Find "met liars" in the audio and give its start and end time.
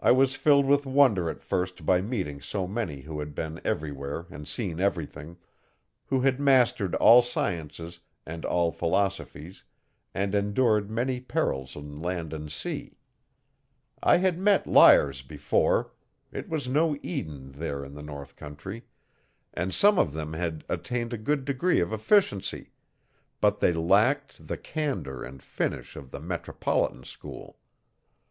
14.38-15.20